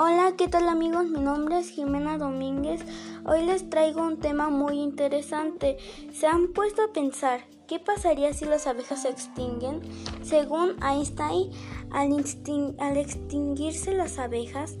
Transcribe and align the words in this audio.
Hola, 0.00 0.34
¿qué 0.38 0.46
tal 0.46 0.68
amigos? 0.68 1.06
Mi 1.10 1.18
nombre 1.18 1.58
es 1.58 1.70
Jimena 1.70 2.18
Domínguez. 2.18 2.82
Hoy 3.24 3.44
les 3.44 3.68
traigo 3.68 4.00
un 4.00 4.20
tema 4.20 4.48
muy 4.48 4.78
interesante. 4.78 5.76
¿Se 6.12 6.28
han 6.28 6.52
puesto 6.52 6.82
a 6.82 6.92
pensar 6.92 7.40
qué 7.66 7.80
pasaría 7.80 8.32
si 8.32 8.44
las 8.44 8.68
abejas 8.68 9.02
se 9.02 9.08
extinguen? 9.08 9.80
Según 10.22 10.76
Einstein, 10.84 11.50
al, 11.90 12.96
extinguirse 12.96 13.92
las 13.92 14.20
abejas, 14.20 14.76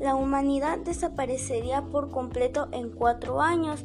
la 0.00 0.14
humanidad 0.14 0.78
desaparecería 0.78 1.82
por 1.82 2.10
completo 2.10 2.68
en 2.72 2.88
cuatro 2.92 3.42
años. 3.42 3.84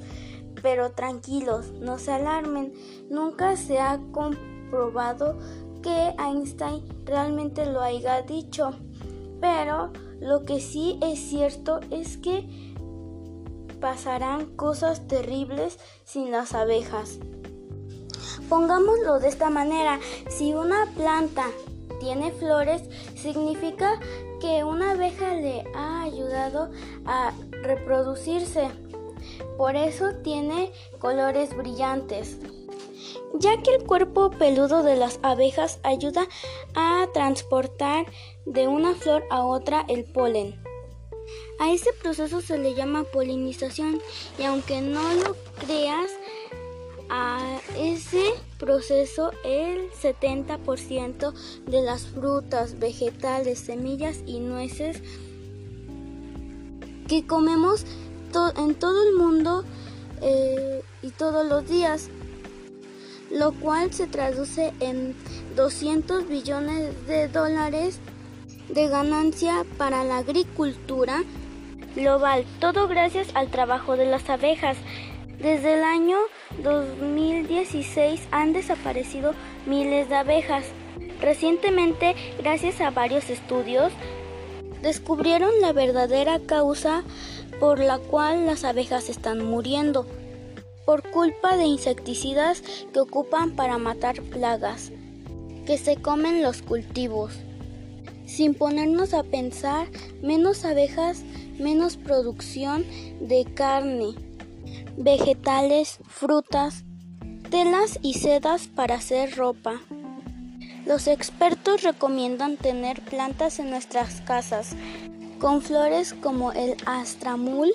Pero 0.62 0.94
tranquilos, 0.94 1.74
no 1.82 2.00
se 2.00 2.14
alarmen. 2.14 2.72
Nunca 3.10 3.58
se 3.58 3.82
ha 3.82 4.00
comprobado 4.14 5.38
que 5.84 6.16
Einstein 6.18 6.82
realmente 7.04 7.66
lo 7.66 7.82
haya 7.82 8.22
dicho. 8.22 8.72
Pero 9.42 9.92
lo 10.20 10.46
que 10.46 10.60
sí 10.60 11.00
es 11.02 11.20
cierto 11.20 11.80
es 11.92 12.18
que 12.18 12.48
pasarán 13.80 14.46
cosas 14.56 15.08
terribles 15.08 15.78
sin 16.04 16.32
las 16.32 16.54
abejas. 16.54 17.20
Pongámoslo 18.50 19.20
de 19.20 19.28
esta 19.28 19.50
manera, 19.50 20.00
si 20.30 20.54
una 20.54 20.86
planta 20.96 21.46
tiene 22.00 22.32
flores, 22.32 22.84
significa 23.16 24.00
que 24.40 24.64
una 24.64 24.92
abeja 24.92 25.34
le 25.34 25.64
ha 25.76 26.04
ayudado 26.04 26.70
a 27.06 27.34
reproducirse. 27.64 28.70
Por 29.58 29.76
eso 29.76 30.16
tiene 30.24 30.72
colores 31.00 31.56
brillantes 31.56 32.38
ya 33.34 33.62
que 33.62 33.76
el 33.76 33.84
cuerpo 33.84 34.32
peludo 34.32 34.84
de 34.84 34.96
las 34.96 35.20
abejas 35.22 35.80
ayuda 35.84 36.28
a 36.76 37.08
transportar 37.14 38.06
de 38.46 38.68
una 38.68 38.96
flor 38.96 39.24
a 39.30 39.44
otra 39.44 39.86
el 39.88 40.06
polen. 40.06 40.62
A 41.60 41.72
ese 41.72 41.92
proceso 41.94 42.42
se 42.42 42.58
le 42.58 42.74
llama 42.74 43.04
polinización 43.04 44.00
y 44.40 44.44
aunque 44.44 44.82
no 44.82 45.14
lo 45.14 45.36
creas, 45.60 46.12
a 47.10 47.60
ese 47.78 48.22
proceso 48.60 49.32
el 49.44 49.90
70% 49.92 51.34
de 51.66 51.82
las 51.82 52.06
frutas, 52.08 52.80
vegetales, 52.80 53.60
semillas 53.60 54.20
y 54.26 54.40
nueces 54.40 55.02
que 57.08 57.26
comemos 57.26 57.86
en 58.58 58.76
todo 58.76 59.08
el 59.08 59.16
mundo 59.16 59.64
eh, 60.22 60.84
y 61.02 61.12
todos 61.12 61.46
los 61.48 61.68
días 61.68 62.10
lo 63.32 63.52
cual 63.54 63.94
se 63.94 64.08
traduce 64.08 64.74
en 64.80 65.16
200 65.56 66.28
billones 66.28 67.08
de 67.08 67.28
dólares 67.28 68.00
de 68.70 68.88
ganancia 68.88 69.66
para 69.78 70.04
la 70.04 70.18
agricultura 70.18 71.24
global, 71.96 72.46
todo 72.60 72.88
gracias 72.88 73.30
al 73.34 73.50
trabajo 73.50 73.98
de 73.98 74.06
las 74.06 74.30
abejas. 74.30 74.78
Desde 75.40 75.76
el 75.76 75.84
año 75.84 76.18
2016 76.64 78.28
han 78.32 78.54
desaparecido 78.54 79.34
miles 79.66 80.10
de 80.10 80.16
abejas. 80.16 80.66
Recientemente, 81.22 82.16
gracias 82.40 82.82
a 82.82 82.92
varios 82.92 83.30
estudios, 83.30 83.92
descubrieron 84.82 85.52
la 85.62 85.74
verdadera 85.74 86.40
causa 86.40 87.04
por 87.60 87.80
la 87.80 87.98
cual 87.98 88.46
las 88.46 88.64
abejas 88.64 89.10
están 89.10 89.44
muriendo 89.44 90.06
por 90.88 91.04
culpa 91.12 91.58
de 91.58 91.66
insecticidas 91.66 92.64
que 92.94 93.02
ocupan 93.02 93.58
para 93.58 93.78
matar 93.78 94.22
plagas 94.22 94.94
que 95.66 95.78
se 95.78 95.98
comen 95.98 96.42
los 96.42 96.62
cultivos. 96.62 97.34
Sin 98.26 98.54
ponernos 98.54 99.14
a 99.14 99.24
pensar, 99.24 99.90
menos 100.24 100.64
abejas, 100.64 101.24
menos 101.60 101.98
producción 101.98 102.86
de 103.20 103.44
carne, 103.54 104.16
vegetales, 104.96 106.00
frutas, 106.08 106.86
telas 107.52 108.00
y 108.02 108.14
sedas 108.14 108.70
para 108.70 108.96
hacer 108.96 109.36
ropa. 109.36 109.82
Los 110.86 111.08
expertos 111.08 111.84
recomiendan 111.84 112.56
tener 112.56 113.02
plantas 113.02 113.60
en 113.60 113.72
nuestras 113.72 114.22
casas 114.22 114.70
con 115.38 115.62
flores 115.62 116.14
como 116.14 116.54
el 116.54 116.78
astramul, 116.86 117.74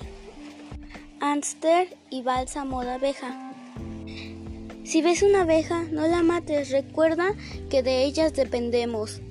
Amster 1.25 1.97
y 2.11 2.23
bálsamo 2.23 2.83
de 2.83 2.91
abeja. 2.91 3.53
Si 4.83 5.03
ves 5.03 5.23
una 5.23 5.43
abeja, 5.43 5.85
no 5.85 6.09
la 6.09 6.21
mates, 6.25 6.71
recuerda 6.71 7.37
que 7.71 7.85
de 7.85 8.03
ellas 8.03 8.35
dependemos. 8.35 9.23